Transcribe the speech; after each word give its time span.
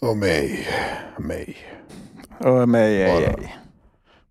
Och 0.00 0.16
mig. 0.16 0.66
Mig. 1.18 1.56
Och 2.38 2.68
mig, 2.68 3.02
ej, 3.02 3.12
Bara. 3.12 3.32
ej. 3.42 3.56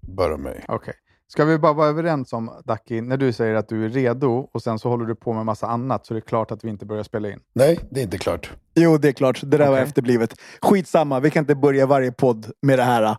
Bara 0.02 0.38
mig. 0.38 0.66
Okej. 0.68 0.94
Ska 1.28 1.46
vi 1.46 1.58
bara 1.58 1.74
vara 1.74 1.88
överens 1.88 2.34
om, 2.34 2.52
Daki, 2.66 3.02
när 3.02 3.18
du 3.18 3.34
säger 3.34 3.56
att 3.56 3.70
du 3.70 3.86
är 3.86 3.90
redo 3.90 4.50
och 4.54 4.62
sen 4.64 4.80
så 4.80 4.90
håller 4.90 5.06
du 5.06 5.16
på 5.16 5.34
med 5.34 5.46
massa 5.46 5.68
annat 5.68 6.06
så 6.06 6.14
är 6.14 6.16
det 6.16 6.22
klart 6.22 6.52
att 6.52 6.64
vi 6.64 6.70
inte 6.70 6.86
börjar 6.86 7.04
spela 7.04 7.30
in. 7.30 7.40
Nej, 7.54 7.80
det 7.92 8.00
är 8.00 8.04
inte 8.04 8.18
klart. 8.18 8.52
Jo, 8.76 8.98
det 8.98 9.08
är 9.08 9.12
klart. 9.12 9.42
Det 9.44 9.58
där 9.58 9.66
var 9.68 9.74
Okej. 9.74 9.84
efterblivet. 9.84 10.34
Skitsamma, 10.62 11.20
vi 11.20 11.30
kan 11.32 11.44
inte 11.44 11.56
börja 11.56 11.86
varje 11.86 12.12
podd 12.12 12.52
med 12.62 12.80
det 12.80 12.84
här. 12.84 13.18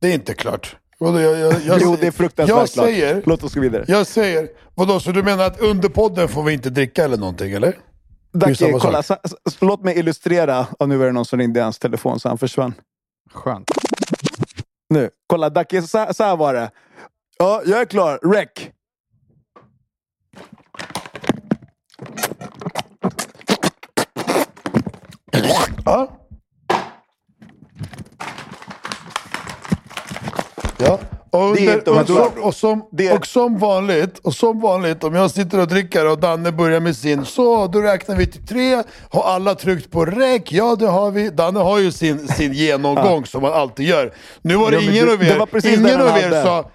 Det 0.00 0.08
är 0.08 0.14
inte 0.14 0.34
klart. 0.34 0.76
Vadå, 0.98 1.20
jag, 1.20 1.38
jag, 1.38 1.52
jag, 1.60 1.78
jo, 1.82 1.96
det 2.00 2.06
är 2.06 2.10
fruktansvärt 2.10 2.56
jag 2.58 2.68
klart. 2.68 2.86
säger, 2.86 3.22
Låt 3.26 3.42
oss 3.44 3.54
gå 3.54 3.60
vidare. 3.60 3.84
jag 3.88 4.06
säger, 4.06 4.48
vadå, 4.74 5.00
så 5.00 5.12
du 5.12 5.22
menar 5.22 5.44
att 5.46 5.60
under 5.60 5.88
podden 5.88 6.28
får 6.28 6.42
vi 6.42 6.52
inte 6.52 6.70
dricka 6.70 7.04
eller 7.04 7.16
någonting, 7.16 7.52
eller? 7.52 7.78
Dacke, 8.32 8.72
kolla. 8.80 9.02
sa- 9.02 9.18
s- 9.24 9.56
låt 9.60 9.84
mig 9.84 9.98
illustrera. 9.98 10.66
Och 10.78 10.88
nu 10.88 10.96
var 10.96 11.06
det 11.06 11.12
någon 11.12 11.24
som 11.24 11.38
ringde 11.38 11.60
i 11.60 11.62
hans 11.62 11.78
telefon 11.78 12.20
så 12.20 12.28
han 12.28 12.38
försvann. 12.38 12.74
Skönt. 13.32 13.70
Nu, 14.90 15.10
kolla 15.26 15.50
Dacke, 15.50 15.82
så, 15.82 16.06
så 16.12 16.24
här 16.24 16.36
var 16.36 16.54
det. 16.54 16.70
Ja, 17.38 17.62
jag 17.66 17.80
är 17.80 17.84
klar. 17.84 18.18
Rec. 18.32 18.48
Ja. 25.84 26.08
Ja. 30.78 30.98
Och, 31.32 31.44
under, 31.50 31.88
och, 31.88 32.06
som, 32.06 32.28
och, 32.42 32.54
som, 32.54 32.88
Det 32.92 33.06
är- 33.06 33.16
och 33.18 33.26
som 33.26 33.58
vanligt, 33.58 34.18
och 34.18 34.34
som 34.34 34.60
vanligt, 34.60 35.04
om 35.04 35.14
jag 35.14 35.30
sitter 35.30 35.60
och 35.60 35.68
dricker 35.68 36.10
och 36.10 36.18
Danne 36.18 36.52
börjar 36.52 36.80
med 36.80 36.96
sin, 36.96 37.24
så 37.24 37.66
då 37.66 37.80
räknar 37.80 38.16
vi 38.16 38.26
till 38.26 38.46
tre. 38.46 38.82
Har 39.10 39.22
alla 39.22 39.54
tryckt 39.54 39.90
på 39.90 40.04
räck? 40.04 40.52
Ja, 40.52 40.76
det 40.76 40.86
har 40.86 41.10
vi. 41.10 41.30
Danne 41.30 41.60
har 41.60 41.78
ju 41.78 41.92
sin, 41.92 42.28
sin 42.28 42.52
genomgång 42.52 43.26
som 43.32 43.44
han 43.44 43.52
alltid 43.52 43.86
gör. 43.86 44.12
Nu 44.42 44.54
var 44.56 44.70
det 44.70 44.76
Ja, 44.76 44.90
ingen 44.90 45.06
det- 45.06 45.12
av 45.12 45.22
er, 45.22 45.68
ingen 45.68 45.82
den 45.82 46.00
av 46.00 46.18
er 46.18 46.42
sa 46.44 46.70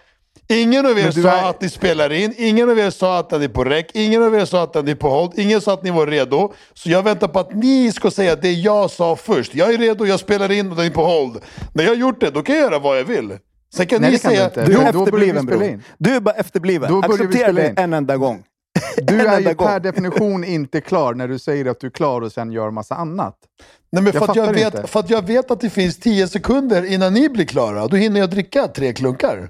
Ingen 0.47 0.85
av 0.85 0.99
er 0.99 1.11
du 1.11 1.21
sa 1.23 1.29
är- 1.29 1.49
att 1.49 1.61
ni 1.61 1.69
spelar 1.69 2.11
in, 2.11 2.33
ingen 2.37 2.69
av 2.69 2.79
er 2.79 2.89
sa 2.89 3.17
att 3.19 3.31
ni 3.31 3.43
är 3.45 3.47
på 3.49 3.63
räck, 3.63 3.89
ingen 3.93 4.23
av 4.23 4.35
er 4.35 4.45
sa 4.45 4.63
att 4.63 4.85
ni 4.85 4.91
är 4.91 4.95
på 4.95 5.09
hold, 5.09 5.31
ingen 5.39 5.61
sa 5.61 5.73
att 5.73 5.83
ni 5.83 5.91
var 5.91 6.07
redo. 6.07 6.53
Så 6.73 6.89
jag 6.89 7.03
väntar 7.03 7.27
på 7.27 7.39
att 7.39 7.53
ni 7.55 7.91
ska 7.91 8.11
säga 8.11 8.35
det 8.35 8.51
jag 8.51 8.91
sa 8.91 9.15
först. 9.15 9.55
Jag 9.55 9.73
är 9.73 9.77
redo, 9.77 10.05
jag 10.05 10.19
spelar 10.19 10.51
in 10.51 10.71
och 10.71 10.77
ni 10.77 10.85
är 10.85 10.89
på 10.89 11.03
hold. 11.05 11.37
När 11.73 11.83
jag 11.83 11.91
har 11.91 11.95
gjort 11.97 12.19
det, 12.19 12.29
då 12.29 12.41
kan 12.41 12.55
jag 12.55 12.63
göra 12.63 12.79
vad 12.79 12.99
jag 12.99 13.03
vill. 13.03 13.31
Sen 13.75 13.87
kan 13.87 14.01
Nej, 14.01 14.11
ni 14.11 14.19
kan 14.19 14.31
du 14.31 14.37
säga... 14.37 14.65
Du 14.65 14.73
Jo, 14.73 14.81
är 14.81 14.85
efterbliven 14.89 15.45
bror. 15.45 15.79
Du 15.97 16.15
är 16.15 16.19
bara 16.19 16.35
efterbliven. 16.35 16.91
Då 16.91 16.99
Acceptera 16.99 17.51
det 17.51 17.73
en 17.77 17.93
enda 17.93 18.17
gång. 18.17 18.43
Du 18.97 19.19
En 19.19 19.27
är 19.27 19.39
ju 19.39 19.53
gång. 19.53 19.67
per 19.67 19.79
definition 19.79 20.43
inte 20.43 20.81
klar 20.81 21.13
när 21.13 21.27
du 21.27 21.39
säger 21.39 21.65
att 21.65 21.79
du 21.79 21.87
är 21.87 21.91
klar 21.91 22.21
och 22.21 22.31
sen 22.31 22.51
gör 22.51 22.71
massa 22.71 22.95
annat. 22.95 23.35
Nej, 23.91 24.03
men 24.03 24.13
för, 24.13 24.19
Jag 24.19 24.29
att 24.29 24.35
jag 24.35 24.53
vet, 24.53 24.75
inte. 24.75 24.87
för 24.87 24.99
att 24.99 25.09
jag 25.09 25.27
vet 25.27 25.51
att 25.51 25.61
det 25.61 25.69
finns 25.69 25.97
10 25.99 26.27
sekunder 26.27 26.85
innan 26.85 27.13
ni 27.13 27.29
blir 27.29 27.45
klara. 27.45 27.87
Då 27.87 27.95
hinner 27.97 28.19
jag 28.19 28.29
dricka 28.29 28.67
tre 28.67 28.93
klunkar. 28.93 29.49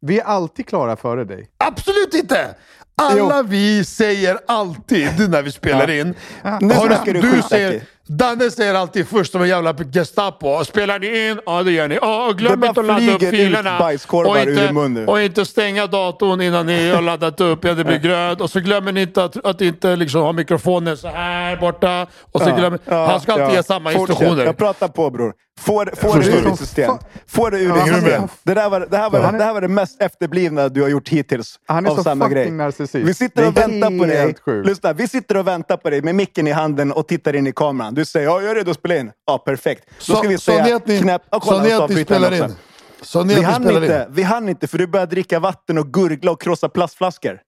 Vi 0.00 0.18
är 0.18 0.24
alltid 0.24 0.66
klara 0.66 0.96
före 0.96 1.24
dig. 1.24 1.50
Absolut 1.58 2.14
inte! 2.14 2.54
Alla 2.94 3.42
vi 3.42 3.84
säger 3.84 4.38
alltid 4.46 5.30
när 5.30 5.42
vi 5.42 5.52
spelar 5.52 5.90
in. 5.90 6.14
Nu 6.60 6.74
Har 6.74 7.04
du 7.04 7.20
du 7.20 7.42
säger. 7.42 7.82
Danne 8.06 8.50
säger 8.50 8.74
alltid 8.74 9.08
först 9.08 9.32
som 9.32 9.42
en 9.42 9.48
jävla 9.48 9.74
Gestapo. 9.92 10.64
Spelar 10.64 10.98
ni 10.98 11.28
in? 11.28 11.40
Ja 11.46 11.62
det 11.62 11.72
gör 11.72 11.88
ni. 11.88 11.98
Ja, 12.00 12.28
och 12.28 12.38
glöm 12.38 12.64
inte 12.64 12.80
att 12.80 12.86
ladda 12.86 13.12
upp 13.14 13.20
filerna. 13.20 13.78
och, 14.10 14.90
nu. 14.90 15.06
och 15.06 15.20
inte 15.22 15.44
stänga 15.44 15.86
datorn 15.86 16.40
innan 16.40 16.66
ni 16.66 16.90
har 16.90 17.02
laddat 17.02 17.40
upp. 17.40 17.64
Ja, 17.64 17.74
det 17.74 17.84
blir 17.84 17.98
grönt. 17.98 18.40
Och 18.40 18.50
så 18.50 18.60
glömmer 18.60 18.92
ni 18.92 19.02
inte 19.02 19.24
att, 19.24 19.46
att 19.46 19.60
inte 19.60 19.96
liksom 19.96 20.20
ha 20.20 20.32
mikrofonen 20.32 20.96
så 20.96 21.08
här 21.08 21.56
borta. 21.56 22.06
Och 22.32 22.40
så 22.40 22.56
glömmer, 22.56 22.78
han 23.06 23.20
ska 23.20 23.32
alltid 23.32 23.56
ge 23.56 23.62
samma 23.62 23.90
Fortsätt. 23.90 24.10
instruktioner. 24.10 24.44
Jag 24.44 24.56
pratar 24.56 24.88
på 24.88 25.10
bror. 25.10 25.32
Få 25.60 25.84
det, 25.84 25.96
få 25.96 26.14
det 26.16 26.26
ur 26.26 26.44
ditt 26.50 26.58
system. 26.58 26.90
Fa- 26.90 26.98
Få 27.26 27.50
det 27.50 27.58
ur 27.58 27.68
Ja, 27.68 27.84
ditt 27.84 27.94
system. 27.94 28.22
Det, 28.42 28.54
där 28.54 28.70
var, 28.70 28.80
det, 28.90 28.96
här 28.96 29.10
var, 29.10 29.18
är- 29.20 29.32
det 29.32 29.44
här 29.44 29.52
var 29.54 29.60
det 29.60 29.68
mest 29.68 30.02
efterblivna 30.02 30.68
du 30.68 30.82
har 30.82 30.88
gjort 30.88 31.08
hittills 31.08 31.60
Han 31.66 31.86
är 31.86 31.90
av 31.90 31.96
så 31.96 32.02
samma 32.02 32.28
grej. 32.28 32.50
narcissist. 32.50 32.94
Vi 32.94 33.14
sitter 33.14 33.46
och 33.48 33.56
väntar 33.56 33.98
på 33.98 34.04
dig. 34.04 34.34
Lyssna, 34.64 34.92
vi 34.92 35.08
sitter 35.08 35.36
och 35.36 35.46
väntar 35.46 35.76
på 35.76 35.90
dig 35.90 36.02
med 36.02 36.14
micken 36.14 36.46
i 36.46 36.50
handen 36.50 36.92
och 36.92 37.08
tittar 37.08 37.36
in 37.36 37.46
i 37.46 37.52
kameran. 37.52 37.94
Du 37.94 38.04
säger 38.04 38.26
ja, 38.26 38.40
jag 38.40 38.50
är 38.50 38.54
redo 38.54 38.70
att 38.70 38.76
spela 38.76 38.96
in. 38.96 39.10
Ja, 39.26 39.38
perfekt. 39.38 39.84
Då 40.08 40.14
ska 40.14 40.22
vi 40.22 40.28
ni 40.28 40.38
säga 40.38 40.76
att 40.76 40.86
ni, 40.86 40.98
knäpp... 41.00 41.22
Ja, 41.30 41.40
kolla, 41.40 41.56
sa 41.58 41.62
ni 41.64 41.72
att 41.72 41.88
ni 41.90 42.04
spelar 42.04 42.34
in? 42.34 42.54
Sa 43.02 43.22
ni 43.24 43.34
Vi 43.34 43.42
hann, 43.42 43.70
inte, 43.70 44.06
in? 44.08 44.14
vi 44.14 44.22
hann 44.22 44.48
inte 44.48 44.66
för 44.66 44.78
du 44.78 44.86
började 44.86 45.10
dricka 45.10 45.40
vatten 45.40 45.78
och 45.78 45.92
gurgla 45.92 46.30
och 46.30 46.40
krossa 46.40 46.68
plastflaskor. 46.68 47.40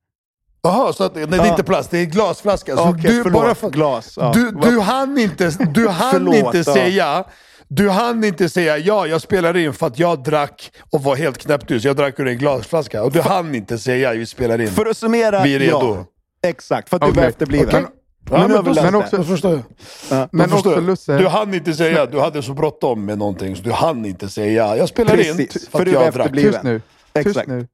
Jaha, 0.63 0.93
så 0.93 1.05
att, 1.05 1.15
nej, 1.15 1.27
det 1.27 1.37
är 1.37 1.47
inte 1.47 1.63
plast, 1.65 1.91
det 1.91 1.99
är 1.99 2.05
glasflaska. 2.05 2.77
Så 2.77 2.89
Okej, 2.89 3.21
förlåt. 3.23 3.73
Glas, 3.73 4.15
ja. 4.17 4.33
du, 4.35 4.51
du 4.51 4.81
hann 4.81 5.19
inte, 5.19 5.49
du 5.75 5.89
hann 5.89 6.11
Förlåt, 6.13 6.55
inte 6.55 6.81
ja. 6.81 7.29
Du 7.69 7.91
hann 7.91 8.25
inte 8.25 8.49
säga 8.49 8.79
ja, 8.79 9.07
jag 9.07 9.21
spelar 9.21 9.57
in 9.57 9.73
för 9.73 9.87
att 9.87 9.99
jag 9.99 10.23
drack 10.25 10.73
och 10.91 11.03
var 11.03 11.17
helt 11.17 11.39
knäpptyst. 11.39 11.85
Jag 11.85 11.97
drack 11.97 12.21
ur 12.21 12.27
en 12.29 12.39
glasflaska. 12.39 13.03
Och 13.03 13.13
du 13.13 13.21
hann 13.21 13.55
inte 13.55 13.79
säga 13.79 14.13
vi 14.13 14.27
spelar 14.27 14.61
in. 14.61 14.69
För 14.69 14.87
att 14.87 14.97
summera, 14.97 15.43
Vi 15.43 15.55
är 15.55 15.59
redo. 15.59 15.79
ja. 15.81 16.07
Exakt, 16.49 16.89
för 16.89 16.97
att 16.97 17.15
du 17.15 17.21
var 17.21 17.29
efterbliven. 17.29 17.69
Okej. 17.69 17.85
Ja, 18.31 18.39
Men 18.49 18.51
men 18.65 18.65
det. 18.93 18.97
också- 18.99 19.17
Jag 19.17 19.27
förstår. 19.27 19.63
Ja. 20.11 20.29
Men 20.33 20.49
förstår. 20.51 20.71
också 20.71 20.81
Lusse, 20.81 21.19
Du 21.19 21.27
hann 21.29 21.55
inte 21.55 21.73
säga, 21.73 22.07
du 22.07 22.21
hade 22.21 22.43
så 22.43 22.55
bråttom 22.55 23.05
med 23.05 23.19
någonting 23.19 23.57
så 23.57 23.63
du 23.63 23.73
hann 23.73 24.05
inte 24.05 24.29
säga 24.29 24.77
jag 24.77 24.89
spelar 24.89 25.17
in 25.21 25.37
Precis, 25.37 25.69
för 25.69 25.79
för 25.79 25.87
att 25.87 25.93
jag 25.93 26.13
drack. 26.13 26.33
tyst 26.33 26.63
nu. 26.63 26.81
Tyst 27.15 27.27
Exakt. 27.27 27.49
nu. 27.49 27.69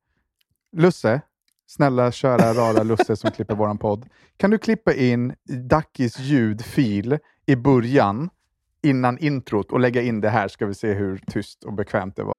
Lusse, 0.77 1.21
snälla 1.69 2.13
köra 2.13 2.55
rara 2.55 2.83
Lusse 2.83 3.17
som 3.17 3.31
klipper 3.31 3.55
våran 3.55 3.79
podd. 3.79 4.07
Kan 4.37 4.51
du 4.51 4.59
klippa 4.59 4.95
in 4.95 5.33
Dackis 5.69 6.19
ljudfil 6.19 7.19
i 7.47 7.57
början 7.57 8.31
innan 8.83 9.19
introt 9.19 9.73
och 9.73 9.81
lägga 9.81 10.03
in 10.03 10.21
det 10.21 10.29
här 10.31 10.49
ska 10.49 10.67
vi 10.67 10.75
se 10.75 10.93
hur 10.95 11.21
tyst 11.27 11.65
och 11.65 11.73
bekvämt 11.73 12.17
det 12.17 12.23
var. 12.23 12.35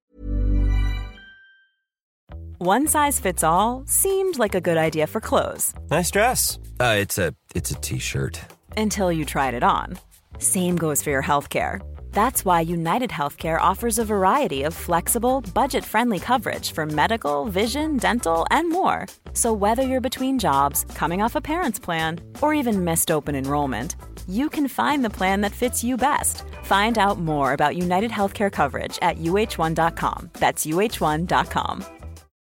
One 2.59 2.87
size 2.87 3.19
fits 3.21 3.43
all 3.43 3.83
seemed 3.87 4.37
like 4.37 4.53
a 4.55 4.61
good 4.61 4.77
idea 4.77 5.07
for 5.07 5.19
clothes 5.19 5.73
Nice 5.89 6.11
dress. 6.11 6.59
Uh, 6.79 6.97
it's 7.01 7.17
a 7.17 7.33
it's 7.55 7.71
a 7.71 7.79
t-shirt. 7.81 8.39
until 8.77 9.11
you 9.11 9.25
tried 9.25 9.53
it 9.55 9.63
on. 9.63 9.97
Same 10.37 10.75
goes 10.77 11.03
for 11.03 11.09
your 11.11 11.23
healthcare. 11.23 11.81
That's 12.13 12.45
why 12.45 12.61
United 12.61 13.09
Healthcare 13.09 13.59
offers 13.59 13.97
a 13.99 14.05
variety 14.05 14.63
of 14.63 14.73
flexible, 14.73 15.41
budget 15.53 15.83
friendly 15.85 16.19
coverage 16.19 16.71
for 16.73 16.85
medical, 16.85 17.45
vision, 17.45 17.97
dental, 17.97 18.45
and 18.51 18.69
more. 18.69 19.07
So, 19.33 19.53
whether 19.53 19.81
you're 19.83 20.01
between 20.01 20.39
jobs, 20.39 20.85
coming 20.95 21.21
off 21.23 21.35
a 21.35 21.41
parent's 21.41 21.79
plan, 21.79 22.19
or 22.41 22.53
even 22.53 22.83
missed 22.85 23.11
open 23.11 23.35
enrollment, 23.35 23.95
you 24.31 24.49
can 24.49 24.67
find 24.67 25.03
the 25.03 25.09
plan 25.09 25.41
that 25.41 25.51
fits 25.51 25.83
you 25.83 25.97
best. 25.97 26.43
Find 26.63 26.97
out 26.97 27.19
more 27.19 27.53
about 27.53 27.75
United 27.75 28.11
Healthcare 28.11 28.51
coverage 28.51 28.97
at 29.01 29.17
uh1.com. 29.17 30.29
That's 30.33 30.65
uh1.com. 30.65 31.85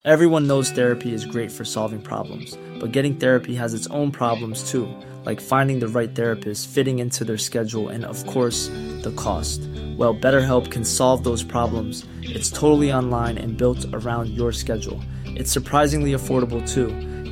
Everyone 0.02 0.46
knows 0.46 0.70
therapy 0.70 1.12
is 1.12 1.26
great 1.26 1.52
for 1.52 1.66
solving 1.66 2.00
problems, 2.00 2.56
but 2.78 2.92
getting 2.92 3.16
therapy 3.16 3.54
has 3.54 3.74
its 3.74 3.86
own 3.88 4.10
problems 4.10 4.70
too, 4.70 4.88
like 5.26 5.42
finding 5.42 5.78
the 5.78 5.88
right 5.88 6.14
therapist, 6.14 6.70
fitting 6.70 7.00
into 7.00 7.22
their 7.22 7.36
schedule, 7.36 7.90
and 7.90 8.06
of 8.06 8.26
course, 8.26 8.68
the 9.02 9.12
cost. 9.16 9.60
Well, 9.98 10.14
BetterHelp 10.14 10.70
can 10.70 10.86
solve 10.86 11.22
those 11.22 11.42
problems. 11.42 12.06
It's 12.22 12.48
totally 12.48 12.90
online 12.90 13.36
and 13.36 13.58
built 13.58 13.84
around 13.92 14.30
your 14.30 14.52
schedule. 14.52 15.02
It's 15.26 15.52
surprisingly 15.52 16.12
affordable 16.12 16.66
too. 16.66 16.86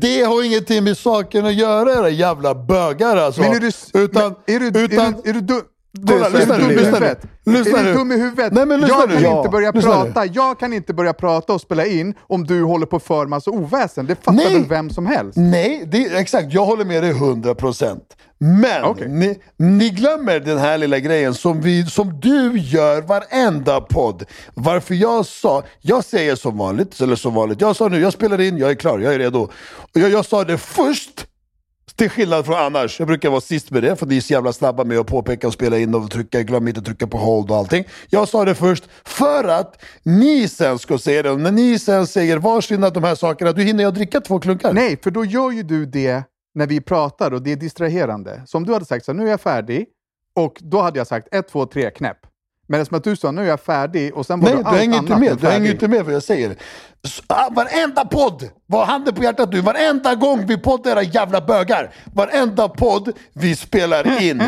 det 0.00 0.22
har 0.22 0.42
ingenting 0.42 0.84
med 0.84 0.98
saken 0.98 1.46
att 1.46 1.54
göra 1.54 1.92
era 1.92 2.08
jävla 2.08 2.54
bögar 2.54 3.16
alltså. 3.16 3.40
Men 3.40 3.52
är 3.52 3.60
du, 3.60 3.70
utan, 4.00 4.34
men 4.46 4.56
är 4.56 4.60
du, 4.60 4.66
utan, 4.80 5.14
är 5.14 5.22
du, 5.22 5.30
är 5.30 5.32
du 5.32 5.40
dum? 5.40 5.62
Kolla, 5.62 5.75
så 6.08 6.28
lyssna 6.38 6.56
nu, 6.56 6.62
dum 6.62 6.70
i 6.70 6.74
lyssna 6.74 6.90
nu. 6.98 7.06
huvudet? 7.06 7.22
Lyssna 7.46 7.78
är 7.78 7.84
du 7.84 7.90
nu. 7.90 7.96
dum 7.96 8.12
i 8.12 8.16
huvudet? 8.16 8.52
Nej, 8.52 8.66
men 8.66 8.80
lyssna 8.80 8.96
jag 9.00 9.08
nu. 9.08 9.14
kan 9.14 9.22
Ja, 9.24 9.38
inte 9.38 9.50
börja 9.50 9.70
lyssna 9.72 10.04
nu. 10.04 10.12
prata. 10.12 10.26
Jag 10.32 10.58
kan 10.58 10.72
inte 10.72 10.94
börja 10.94 11.12
prata 11.12 11.52
och 11.52 11.60
spela 11.60 11.86
in 11.86 12.14
om 12.20 12.44
du 12.46 12.62
håller 12.62 12.86
på 12.86 13.00
för 13.00 13.26
massa 13.26 13.50
oväsen. 13.50 14.06
Det 14.06 14.14
fattar 14.16 14.32
Nej. 14.32 14.52
väl 14.54 14.64
vem 14.68 14.90
som 14.90 15.06
helst? 15.06 15.36
Nej, 15.38 15.82
det, 15.86 15.98
exakt. 16.16 16.52
Jag 16.52 16.64
håller 16.64 16.84
med 16.84 17.02
dig 17.02 17.12
100%. 17.12 18.00
Men 18.38 18.84
Okej. 18.84 19.08
ni, 19.08 19.38
ni 19.56 19.90
glömmer 19.90 20.40
den 20.40 20.58
här 20.58 20.78
lilla 20.78 20.98
grejen 20.98 21.34
som, 21.34 21.60
vi, 21.60 21.86
som 21.86 22.20
du 22.20 22.58
gör 22.58 23.02
varenda 23.02 23.80
podd. 23.80 24.24
Varför 24.54 24.94
jag 24.94 25.26
sa, 25.26 25.62
jag 25.80 26.04
säger 26.04 26.34
som 26.34 26.58
vanligt, 26.58 27.00
eller 27.00 27.16
som 27.16 27.34
vanligt, 27.34 27.60
jag 27.60 27.76
sa 27.76 27.88
nu, 27.88 28.00
jag 28.00 28.12
spelar 28.12 28.40
in, 28.40 28.58
jag 28.58 28.70
är 28.70 28.74
klar, 28.74 28.98
jag 28.98 29.14
är 29.14 29.18
redo. 29.18 29.48
Jag, 29.92 30.10
jag 30.10 30.24
sa 30.26 30.44
det 30.44 30.58
först, 30.58 31.26
till 31.96 32.10
skillnad 32.10 32.46
från 32.46 32.54
annars. 32.54 32.98
Jag 32.98 33.08
brukar 33.08 33.30
vara 33.30 33.40
sist 33.40 33.70
med 33.70 33.82
det, 33.82 33.96
för 33.96 34.06
ni 34.06 34.16
är 34.16 34.20
så 34.20 34.32
jävla 34.32 34.52
snabba 34.52 34.84
med 34.84 34.98
att 34.98 35.06
påpeka 35.06 35.46
och 35.46 35.52
spela 35.52 35.78
in 35.78 35.94
och 35.94 36.10
trycka, 36.10 36.42
glöm 36.42 36.68
inte 36.68 36.80
att 36.80 36.86
trycka 36.86 37.06
på 37.06 37.18
hold 37.18 37.50
och 37.50 37.56
allting. 37.56 37.84
Jag 38.10 38.28
sa 38.28 38.44
det 38.44 38.54
först 38.54 38.84
för 39.04 39.44
att 39.44 39.82
ni 40.02 40.48
sen 40.48 40.78
ska 40.78 40.98
säga 40.98 41.22
det. 41.22 41.30
Och 41.30 41.40
när 41.40 41.52
ni 41.52 41.78
sen 41.78 42.06
säger 42.06 42.38
varsin 42.38 42.84
av 42.84 42.92
de 42.92 43.04
här 43.04 43.14
sakerna, 43.14 43.52
då 43.52 43.62
hinner 43.62 43.82
jag 43.82 43.94
dricka 43.94 44.20
två 44.20 44.40
klunkar. 44.40 44.72
Nej, 44.72 44.98
för 45.02 45.10
då 45.10 45.24
gör 45.24 45.50
ju 45.50 45.62
du 45.62 45.86
det 45.86 46.22
när 46.54 46.66
vi 46.66 46.80
pratar 46.80 47.34
och 47.34 47.42
det 47.42 47.52
är 47.52 47.56
distraherande. 47.56 48.42
Så 48.46 48.58
om 48.58 48.64
du 48.64 48.72
hade 48.72 48.84
sagt, 48.84 49.04
så 49.04 49.12
här, 49.12 49.18
nu 49.18 49.26
är 49.26 49.30
jag 49.30 49.40
färdig. 49.40 49.86
Och 50.36 50.58
då 50.60 50.80
hade 50.80 50.98
jag 50.98 51.06
sagt 51.06 51.34
ett, 51.34 51.48
två, 51.48 51.66
tre, 51.66 51.90
knäpp. 51.90 52.18
Men 52.68 52.86
som 52.86 52.96
att 52.96 53.04
du 53.04 53.16
sa, 53.16 53.30
nu 53.30 53.42
är 53.42 53.46
jag 53.48 53.60
färdig 53.60 54.14
och 54.14 54.26
sen 54.26 54.40
var 54.40 54.48
Nej, 54.50 54.58
du 54.62 54.68
allt 54.68 54.76
hänger 54.78 54.98
annat 54.98 55.02
inte 55.10 55.20
med. 55.20 55.30
än 55.30 55.36
Du 55.40 55.46
hänger 55.48 55.70
inte 55.70 55.88
med 55.88 56.04
vad 56.04 56.14
jag 56.14 56.22
säger. 56.22 56.56
S- 57.04 57.22
ah, 57.26 57.48
Varenda 57.50 58.04
podd, 58.04 58.48
var 58.66 58.84
handen 58.86 59.14
på 59.14 59.22
hjärtat 59.22 59.52
nu, 59.52 59.60
varenda 59.60 60.14
gång 60.14 60.46
vi 60.46 60.58
poddar 60.58 60.90
era 60.92 61.02
jävla 61.02 61.40
bögar. 61.40 61.90
Varenda 62.14 62.68
podd 62.68 63.12
vi 63.32 63.56
spelar 63.56 64.22
in. 64.22 64.42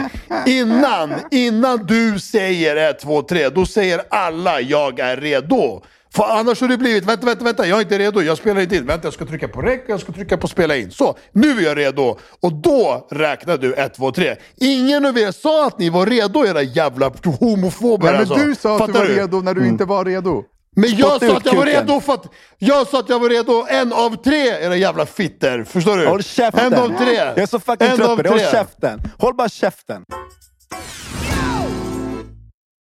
Innan, 0.46 1.14
innan 1.30 1.86
du 1.86 2.20
säger 2.20 2.76
ett, 2.90 2.98
två, 3.00 3.22
tre, 3.22 3.48
då 3.48 3.66
säger 3.66 4.00
alla 4.10 4.60
jag 4.60 4.98
är 5.00 5.16
redo. 5.16 5.82
För 6.14 6.24
annars 6.24 6.60
har 6.60 6.68
det 6.68 6.76
blivit, 6.76 7.04
vänta, 7.04 7.26
vänta, 7.26 7.44
vänta, 7.44 7.66
jag 7.66 7.78
är 7.78 7.82
inte 7.82 7.98
redo, 7.98 8.22
jag 8.22 8.38
spelar 8.38 8.60
inte 8.60 8.76
in. 8.76 8.86
Vänta, 8.86 9.06
jag 9.06 9.14
ska 9.14 9.26
trycka 9.26 9.48
på 9.48 9.62
rec, 9.62 9.80
jag 9.88 10.00
ska 10.00 10.12
trycka 10.12 10.36
på 10.36 10.48
spela 10.48 10.76
in. 10.76 10.90
Så, 10.90 11.16
nu 11.32 11.58
är 11.58 11.62
jag 11.62 11.78
redo. 11.78 12.18
Och 12.40 12.52
då 12.52 13.06
räknar 13.10 13.56
du 13.56 13.74
ett, 13.74 13.94
två, 13.94 14.12
tre. 14.12 14.36
Ingen 14.56 15.06
av 15.06 15.18
er 15.18 15.32
sa 15.32 15.66
att 15.66 15.78
ni 15.78 15.90
var 15.90 16.06
redo, 16.06 16.46
era 16.46 16.62
jävla 16.62 17.12
homofober. 17.40 18.04
Nej, 18.04 18.12
men 18.12 18.20
alltså. 18.20 18.46
du 18.46 18.54
sa 18.54 18.76
att 18.76 18.86
du 18.86 18.92
Fattar 18.92 19.08
var 19.08 19.14
redo 19.14 19.40
när 19.40 19.54
du 19.54 19.68
inte 19.68 19.84
var 19.84 20.04
redo. 20.04 20.44
Men 20.76 20.96
jag 20.96 21.16
Spotta 21.16 21.26
sa 21.26 21.36
att 21.36 21.46
jag 21.46 21.54
var 21.54 21.64
kuken. 21.64 21.80
redo 21.80 22.00
för 22.00 22.12
att... 22.12 22.24
Jag 22.58 22.86
sa 22.86 23.00
att 23.00 23.08
jag 23.08 23.20
var 23.20 23.28
redo 23.28 23.66
en 23.68 23.92
av 23.92 24.16
tre, 24.22 24.46
era 24.48 24.76
jävla 24.76 25.06
fitter. 25.06 25.64
Förstår 25.64 25.96
du? 25.96 26.06
Håll 26.06 26.22
käften! 26.22 26.72
En 26.72 26.78
av 26.78 26.98
tre. 26.98 27.14
Jag 27.14 27.38
är 27.38 27.46
så 27.46 27.60
fucking 27.60 27.96
trött 27.96 28.16
på 28.16 28.22
det. 28.22 28.28
Håll 28.28 28.40
käften! 28.40 29.00
Håll 29.18 29.34
bara 29.34 29.48
käften! 29.48 30.04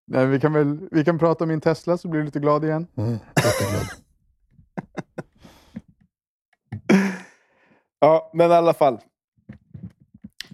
Nej, 0.06 0.26
vi, 0.26 0.40
kan 0.40 0.52
väl, 0.52 0.88
vi 0.90 1.04
kan 1.04 1.18
prata 1.18 1.44
om 1.44 1.48
min 1.48 1.60
Tesla 1.60 1.98
så 1.98 2.08
blir 2.08 2.20
du 2.20 2.24
lite 2.24 2.40
glad 2.40 2.64
igen. 2.64 2.86
Ja, 8.00 8.30
men 8.34 8.50
i 8.50 8.54
alla 8.54 8.74
fall. 8.74 8.98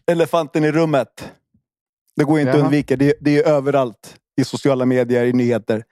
Elefanten 0.06 0.64
i 0.64 0.72
rummet. 0.72 1.32
Det 2.16 2.24
går 2.24 2.40
inte 2.40 2.50
att 2.50 2.56
Jaha. 2.56 2.64
undvika. 2.64 2.96
Det, 2.96 3.14
det 3.20 3.38
är 3.38 3.48
överallt. 3.48 4.16
I 4.36 4.44
sociala 4.44 4.84
medier, 4.86 5.24
i 5.24 5.32
nyheter. 5.32 5.84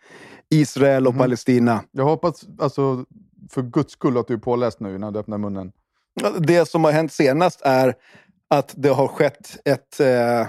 Israel 0.51 1.07
och 1.07 1.19
Palestina. 1.19 1.85
Jag 1.91 2.05
hoppas 2.05 2.45
alltså, 2.59 3.05
för 3.51 3.62
guds 3.62 3.93
skull 3.93 4.19
att 4.19 4.27
du 4.27 4.35
är 4.35 4.39
påläst 4.39 4.81
nu 4.81 4.99
när 4.99 5.11
du 5.11 5.19
öppnar 5.19 5.39
munnen. 5.39 5.73
Det 6.39 6.69
som 6.69 6.85
har 6.85 6.93
hänt 6.93 7.12
senast 7.12 7.61
är 7.62 7.95
att 8.49 8.75
det 8.77 8.89
har 8.89 9.09
skett 9.09 9.57
ett, 9.65 10.01
eh, 10.01 10.47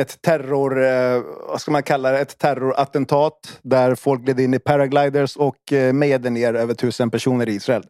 ett 0.00 0.22
terror... 0.22 0.84
Eh, 0.84 1.22
vad 1.48 1.60
ska 1.60 1.70
man 1.70 1.82
kalla 1.82 2.10
det? 2.10 2.18
Ett 2.18 2.38
terrorattentat 2.38 3.60
där 3.62 3.94
folk 3.94 4.22
gled 4.22 4.40
in 4.40 4.54
i 4.54 4.58
paragliders 4.58 5.36
och 5.36 5.72
eh, 5.72 5.92
mejade 5.92 6.30
ner 6.30 6.54
över 6.54 6.74
tusen 6.74 7.10
personer 7.10 7.48
i 7.48 7.52
Israel. 7.52 7.86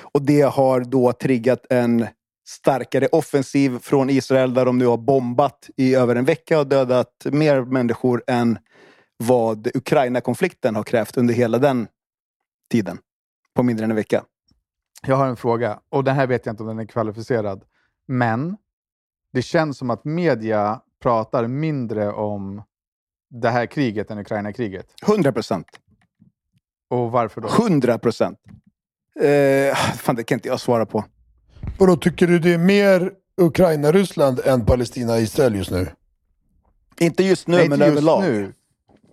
Och 0.00 0.22
det 0.22 0.40
har 0.40 0.80
då 0.80 1.12
triggat 1.12 1.66
en 1.70 2.06
starkare 2.48 3.06
offensiv 3.06 3.78
från 3.78 4.10
Israel 4.10 4.54
där 4.54 4.64
de 4.64 4.78
nu 4.78 4.86
har 4.86 4.96
bombat 4.96 5.70
i 5.76 5.94
över 5.94 6.16
en 6.16 6.24
vecka 6.24 6.58
och 6.58 6.66
dödat 6.66 7.12
mer 7.24 7.60
människor 7.60 8.22
än 8.26 8.58
vad 9.16 9.68
Ukraina-konflikten 9.74 10.76
har 10.76 10.82
krävt 10.82 11.16
under 11.16 11.34
hela 11.34 11.58
den 11.58 11.88
tiden. 12.70 12.98
På 13.54 13.62
mindre 13.62 13.84
än 13.84 13.90
en 13.90 13.96
vecka. 13.96 14.24
Jag 15.06 15.16
har 15.16 15.26
en 15.26 15.36
fråga 15.36 15.80
och 15.90 16.04
den 16.04 16.16
här 16.16 16.26
vet 16.26 16.46
jag 16.46 16.52
inte 16.52 16.62
om 16.62 16.68
den 16.68 16.78
är 16.78 16.86
kvalificerad. 16.86 17.64
Men 18.08 18.56
det 19.32 19.42
känns 19.42 19.78
som 19.78 19.90
att 19.90 20.04
media 20.04 20.80
pratar 21.02 21.46
mindre 21.46 22.12
om 22.12 22.62
det 23.30 23.50
här 23.50 23.66
kriget 23.66 24.10
än 24.10 24.18
Ukraina-kriget. 24.18 24.86
100 25.06 25.32
procent. 25.32 25.66
Och 26.90 27.10
varför 27.12 27.40
då? 27.40 27.48
100 27.48 27.98
procent. 27.98 28.38
Eh, 29.20 29.74
fan, 29.76 30.14
det 30.16 30.24
kan 30.24 30.36
inte 30.36 30.48
jag 30.48 30.60
svara 30.60 30.86
på. 30.86 31.04
Och 31.78 31.86
då 31.86 31.96
tycker 31.96 32.26
du 32.26 32.38
det 32.38 32.54
är 32.54 32.58
mer 32.58 33.12
Ukraina-Ryssland 33.40 34.40
än 34.44 34.64
Palestina-Israel 34.66 35.54
just 35.54 35.70
nu? 35.70 35.88
Inte 36.98 37.24
just 37.24 37.46
nu, 37.48 37.56
Nej, 37.56 37.68
men 37.68 37.72
inte 37.72 37.84
just 37.86 37.92
överlag. 37.98 38.22
nu. 38.22 38.52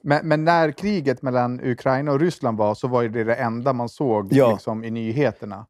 Men, 0.03 0.27
men 0.27 0.43
när 0.43 0.71
kriget 0.71 1.21
mellan 1.21 1.59
Ukraina 1.63 2.11
och 2.11 2.19
Ryssland 2.19 2.57
var 2.57 2.75
så 2.75 2.87
var 2.87 3.03
det 3.03 3.23
det 3.23 3.35
enda 3.35 3.73
man 3.73 3.89
såg 3.89 4.33
Ja. 4.33 4.51
liksom, 4.51 4.83
i 4.83 4.91
nyheterna. 4.91 5.65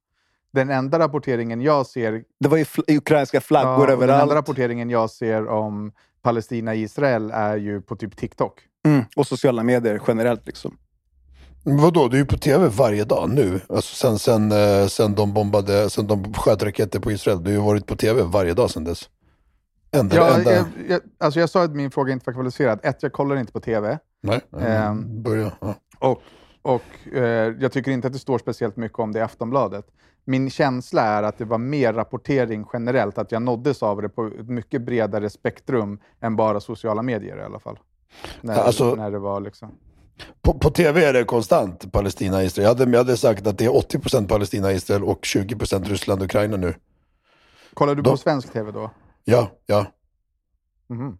Den 0.54 0.70
enda 0.70 1.00
rapporteringen 1.00 1.62
jag 1.62 1.86
ser 1.88 2.24
Det 2.40 2.48
var 2.48 2.58
ju 2.58 2.64
fl- 2.64 2.98
ukrainska 2.98 3.42
flaggor 3.42 3.70
Ja, 3.72 3.80
och 3.82 3.88
den 3.88 3.94
enda 4.02 4.14
överallt. 4.14 4.32
rapporteringen 4.32 4.90
jag 4.90 5.10
ser 5.10 5.48
om 5.48 5.92
Palestina-Israel 6.22 7.32
är 7.34 7.58
ju 7.58 7.82
på 7.82 7.96
typ 7.96 8.18
TikTok. 8.18 8.60
Mm, 8.86 9.04
och 9.16 9.28
sociala 9.28 9.64
medier 9.64 10.02
generellt. 10.08 10.46
Liksom. 10.46 10.78
Men 11.64 11.78
Vadå, 11.78 12.08
det 12.08 12.16
är 12.16 12.20
ju 12.20 12.26
på 12.26 12.38
tv 12.38 12.68
varje 12.68 13.04
dag 13.04 13.30
nu. 13.30 13.60
Alltså 13.70 13.96
sen, 13.96 14.20
sen, 14.20 14.52
eh, 14.52 14.88
sen 14.88 15.16
de 15.16 15.34
bombade, 15.34 15.90
sen 15.90 16.08
de 16.08 16.34
sköt 16.34 16.64
raketer 16.64 17.00
på 17.00 17.12
Israel. 17.12 17.44
Det 17.44 17.50
har 17.50 17.56
ju 17.56 17.62
varit 17.66 17.88
på 17.88 17.96
tv 17.96 18.22
varje 18.24 18.54
dag 18.54 18.70
sen 18.70 18.84
dess. 18.84 19.10
Enda, 19.92 20.16
Jag, 20.16 20.36
enda. 20.38 20.54
jag, 20.54 20.66
jag, 20.90 21.02
alltså 21.18 21.40
jag 21.40 21.50
sa 21.50 21.64
att 21.64 21.72
min 21.72 21.92
fråga 21.92 22.14
inte 22.14 22.24
var 22.26 22.34
kvalificerad. 22.34 22.80
Ett, 22.84 23.04
jag 23.04 23.14
kollar 23.14 23.36
inte 23.36 23.52
på 23.54 23.60
tv. 23.60 24.00
Nej, 24.22 24.42
Ehm. 24.62 25.24
börja. 25.24 25.52
Ja. 25.60 25.76
Och, 26.00 26.22
och 26.64 27.14
eh, 27.16 27.54
jag 27.60 27.72
tycker 27.72 27.92
inte 27.92 28.08
att 28.08 28.14
det 28.14 28.20
står 28.20 28.38
speciellt 28.38 28.76
mycket 28.78 29.00
om 29.00 29.12
det 29.12 29.20
i 29.20 29.22
Aftonbladet. 29.22 29.86
Min 30.26 30.50
känsla 30.50 31.02
är 31.02 31.24
att 31.24 31.38
det 31.38 31.46
var 31.46 31.58
mer 31.58 31.94
rapportering 31.94 32.66
generellt, 32.74 33.18
att 33.18 33.32
jag 33.32 33.42
nåddes 33.42 33.84
av 33.84 34.02
det 34.02 34.10
på 34.10 34.26
ett 34.28 34.48
mycket 34.50 34.82
bredare 34.82 35.30
spektrum 35.30 36.00
än 36.22 36.36
bara 36.36 36.60
sociala 36.60 37.02
medier 37.02 37.38
i 37.38 37.42
alla 37.42 37.60
fall. 37.60 37.80
När, 38.42 38.56
Alltså- 38.60 38.96
när 38.96 39.12
det 39.12 39.20
var 39.20 39.40
liksom... 39.42 39.72
På, 40.42 40.54
på 40.54 40.70
tv 40.70 41.06
är 41.06 41.14
det 41.14 41.24
konstant 41.24 41.92
Palestina-Israel. 41.92 42.64
Jag 42.64 42.70
hade, 42.76 42.92
jag 42.92 42.98
hade 42.98 43.18
sagt 43.18 43.48
att 43.48 43.58
det 43.58 43.66
är 43.66 43.70
80% 43.70 44.28
Palestina-Israel 44.28 45.04
och 45.04 45.22
20% 45.22 45.84
Ryssland-Ukraina 45.86 46.58
nu. 46.58 46.74
Kollar 47.74 47.96
du 47.96 48.02
Då- 48.02 48.12
på 48.12 48.18
svensk 48.18 48.54
tv 48.54 48.72
då? 48.72 48.92
Ja, 49.24 49.50
ja. 49.66 49.86
Mhm. 50.90 51.18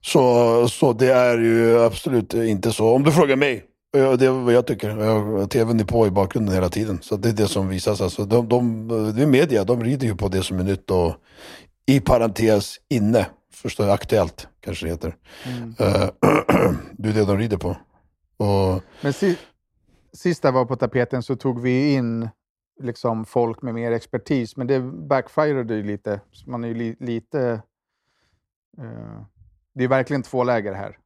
Så, 0.00 0.68
så 0.68 0.92
det 0.92 1.12
är 1.12 1.38
ju 1.38 1.78
absolut 1.84 2.34
inte 2.34 2.72
så. 2.72 2.94
Om 2.94 3.02
du 3.02 3.12
frågar 3.12 3.36
mig, 3.36 3.64
det 3.96 4.26
är 4.26 4.30
vad 4.30 4.54
jag 4.54 4.66
tycker. 4.66 5.46
TVn 5.46 5.80
är 5.80 5.84
på 5.84 6.06
i 6.06 6.10
bakgrunden 6.10 6.54
hela 6.54 6.68
tiden. 6.68 6.98
Så 7.02 7.16
det 7.16 7.28
är 7.28 7.32
det 7.32 7.48
som 7.48 7.68
visas. 7.68 8.00
Alltså, 8.00 8.24
de, 8.24 8.48
de, 8.48 8.88
det 9.16 9.22
är 9.22 9.26
media, 9.26 9.64
de 9.64 9.84
rider 9.84 10.06
ju 10.06 10.16
på 10.16 10.28
det 10.28 10.42
som 10.42 10.58
är 10.58 10.64
nytt 10.64 10.90
och 10.90 11.14
i 11.86 12.00
parentes 12.00 12.76
inne. 12.88 13.26
Förstår 13.52 13.86
jag, 13.86 13.94
aktuellt 13.94 14.48
kanske 14.60 14.86
det 14.86 14.90
heter. 14.90 15.16
Eh, 15.78 16.08
det 16.92 17.08
är 17.08 17.12
det 17.12 17.24
de 17.24 17.38
rider 17.38 17.56
på. 17.56 17.76
Och, 18.36 18.82
Men 19.00 19.12
si, 19.12 19.36
sist 20.12 20.44
jag 20.44 20.52
var 20.52 20.64
på 20.64 20.76
tapeten 20.76 21.22
så 21.22 21.36
tog 21.36 21.60
vi 21.62 21.94
in 21.94 22.28
liksom 22.82 23.24
folk 23.24 23.62
med 23.62 23.74
mer 23.74 23.92
expertis, 23.92 24.56
men 24.56 24.66
det 24.66 24.80
backfirade 24.80 25.74
ju 25.74 25.82
lite. 25.82 26.20
Så 26.32 26.50
Man 26.50 26.64
är 26.64 26.68
ju 26.68 26.74
li, 26.74 26.96
lite... 27.00 27.62
eh, 28.78 29.22
det 29.74 29.84
är 29.84 29.88
verkligen 29.88 30.22
två 30.22 30.44
läger 30.44 30.72
här. 30.74 30.98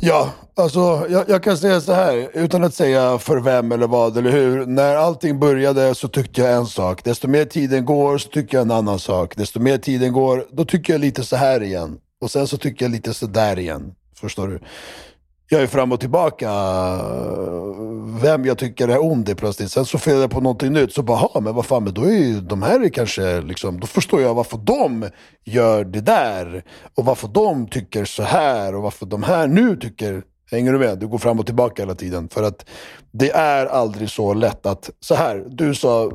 Ja, 0.00 0.30
alltså 0.54 1.06
jag, 1.10 1.28
jag 1.28 1.42
kan 1.42 1.58
säga 1.58 1.80
så 1.80 1.92
här 1.92 2.30
utan 2.34 2.64
att 2.64 2.74
säga 2.74 3.18
för 3.18 3.36
vem 3.40 3.72
eller 3.72 3.86
vad 3.86 4.16
eller 4.18 4.30
hur. 4.30 4.66
När 4.66 4.96
allting 4.96 5.40
började 5.40 5.94
så 5.94 6.08
tyckte 6.08 6.40
jag 6.40 6.52
en 6.52 6.66
sak. 6.66 7.04
Desto 7.04 7.28
mer 7.28 7.44
tiden 7.44 7.84
går 7.84 8.18
så 8.18 8.28
tycker 8.28 8.56
jag 8.56 8.62
en 8.62 8.70
annan 8.70 8.98
sak. 8.98 9.36
Desto 9.36 9.60
mer 9.60 9.78
tiden 9.78 10.12
går, 10.12 10.46
då 10.52 10.64
tycker 10.64 10.92
jag 10.92 11.00
lite 11.00 11.24
så 11.24 11.36
här 11.36 11.62
igen. 11.62 11.98
Och 12.20 12.30
sen 12.30 12.46
så 12.46 12.56
tycker 12.56 12.84
jag 12.84 12.92
lite 12.92 13.14
så 13.14 13.26
där 13.26 13.58
igen. 13.58 13.92
Förstår 14.20 14.48
du? 14.48 14.60
Jag 15.52 15.62
är 15.62 15.66
fram 15.66 15.92
och 15.92 16.00
tillbaka 16.00 16.50
vem 18.22 18.44
jag 18.44 18.58
tycker 18.58 18.88
är 18.88 19.04
ond 19.04 19.28
i 19.28 19.34
plötsligt. 19.34 19.70
Sen 19.70 19.84
så 19.84 19.98
får 19.98 20.12
jag 20.12 20.30
på 20.30 20.40
någonting 20.40 20.72
nytt 20.72 20.92
så 20.92 21.02
bara, 21.02 21.40
men 21.40 21.54
vad 21.54 21.66
fan, 21.66 21.84
men 21.84 21.94
då 21.94 22.02
är 22.02 22.12
ju 22.12 22.40
de 22.40 22.62
här 22.62 22.80
är 22.80 22.88
kanske 22.88 23.40
liksom, 23.40 23.80
då 23.80 23.86
förstår 23.86 24.22
jag 24.22 24.34
varför 24.34 24.58
de 24.58 25.08
gör 25.44 25.84
det 25.84 26.00
där. 26.00 26.64
Och 26.94 27.04
varför 27.04 27.28
de 27.28 27.68
tycker 27.68 28.04
så 28.04 28.22
här 28.22 28.74
och 28.74 28.82
varför 28.82 29.06
de 29.06 29.22
här 29.22 29.46
nu 29.46 29.76
tycker 29.76 30.22
Hänger 30.50 30.72
du 30.72 30.78
med? 30.78 30.98
Du 30.98 31.08
går 31.08 31.18
fram 31.18 31.38
och 31.40 31.46
tillbaka 31.46 31.82
hela 31.82 31.94
tiden. 31.94 32.28
För 32.28 32.42
att 32.42 32.68
det 33.12 33.30
är 33.30 33.66
aldrig 33.66 34.10
så 34.10 34.34
lätt 34.34 34.66
att, 34.66 34.90
så 35.00 35.14
här, 35.14 35.44
du 35.48 35.74
sa 35.74 36.12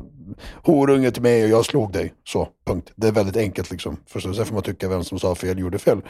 horunge 0.64 1.10
till 1.10 1.22
mig 1.22 1.44
och 1.44 1.50
jag 1.50 1.64
slog 1.64 1.92
dig. 1.92 2.14
Så, 2.24 2.48
punkt. 2.64 2.92
Det 2.96 3.08
är 3.08 3.12
väldigt 3.12 3.36
enkelt 3.36 3.70
liksom. 3.70 3.96
Förstår 4.06 4.30
du? 4.30 4.36
Sen 4.36 4.46
får 4.46 4.54
man 4.54 4.62
tycka 4.62 4.88
vem 4.88 5.04
som 5.04 5.18
sa 5.18 5.34
fel 5.34 5.58
gjorde 5.58 5.78
fel. 5.78 6.00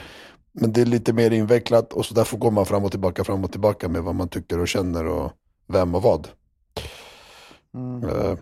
Men 0.53 0.73
det 0.73 0.81
är 0.81 0.87
lite 0.87 1.13
mer 1.13 1.31
invecklat 1.31 1.93
och 1.93 2.07
så 2.07 2.15
därför 2.15 2.37
går 2.37 2.51
man 2.51 2.67
fram 2.67 2.85
och 2.85 2.91
tillbaka, 2.91 3.25
fram 3.25 3.45
och 3.45 3.51
tillbaka 3.53 3.89
med 3.89 4.03
vad 4.03 4.15
man 4.15 4.29
tycker 4.29 4.59
och 4.61 4.69
känner 4.69 5.07
och 5.07 5.33
vem 5.67 5.95
och 5.95 6.03
vad. 6.03 6.29
Eh, 8.11 8.39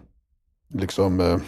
liksom... 0.68 1.20
Eh, 1.20 1.38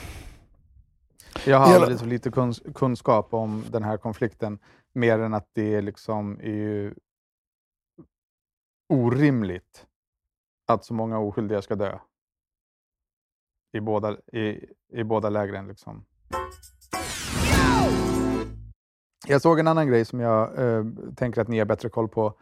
Jag 1.46 1.58
har 1.58 1.74
alldeles 1.74 2.00
för 2.00 2.08
lite 2.08 2.30
kuns- 2.30 2.72
kunskap 2.74 3.34
om 3.34 3.64
den 3.70 3.82
här 3.82 3.96
konflikten. 3.96 4.58
Mer 4.94 5.18
än 5.18 5.34
att 5.34 5.50
det 5.52 5.80
liksom 5.80 6.40
är 6.40 6.50
ju 6.54 6.94
orimligt 8.88 9.86
att 10.66 10.84
så 10.84 10.94
många 10.94 11.18
oskyldiga 11.18 11.62
ska 11.62 11.74
dö. 11.74 11.98
I 13.76 13.80
båda, 13.80 14.16
i, 14.32 14.64
i 14.92 15.04
båda 15.04 15.30
lägren. 15.30 15.68
Liksom. 15.68 16.04
Jag 19.26 19.42
såg 19.42 19.58
en 19.58 19.68
annan 19.68 19.88
grej 19.88 20.04
som 20.04 20.20
jag 20.20 20.58
eh, 20.58 20.84
tänker 21.16 21.40
att 21.40 21.48
ni 21.48 21.58
har 21.58 21.66
bättre 21.66 21.88
koll 21.88 22.08
på. 22.08 22.34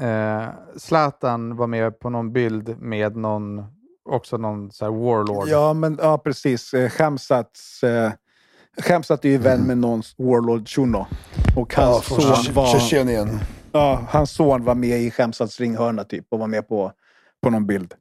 Eh, 0.00 0.48
Zlatan 0.76 1.56
var 1.56 1.66
med 1.66 1.98
på 1.98 2.10
någon 2.10 2.32
bild 2.32 2.80
med 2.80 3.16
någon, 3.16 3.64
också 4.04 4.36
någon 4.36 4.72
så 4.72 4.84
här 4.84 4.92
warlord. 4.92 5.48
Ja, 5.48 5.74
men 5.74 5.98
ja, 6.02 6.18
precis. 6.18 6.74
Eh, 6.74 6.90
Khamzats... 6.90 7.82
Eh, 7.82 8.12
Khamzat 8.82 9.24
är 9.24 9.28
ju 9.28 9.38
vän 9.38 9.62
med 9.66 9.78
någons 9.78 10.14
Warlord 10.18 10.68
Shuno. 10.68 11.06
Och 11.56 11.74
ja, 11.76 11.82
hans, 11.82 12.04
från 12.04 12.20
son 12.20 12.54
var, 12.54 12.66
Tjetjenien. 12.66 13.28
ja, 13.72 14.06
hans 14.08 14.30
son 14.30 14.64
var 14.64 14.74
med 14.74 15.00
i 15.00 15.10
Khamzats 15.10 15.60
ringhörna 15.60 16.04
typ 16.04 16.26
och 16.28 16.38
var 16.38 16.46
med 16.46 16.68
på, 16.68 16.92
på 17.42 17.50
någon 17.50 17.66
bild. 17.66 17.94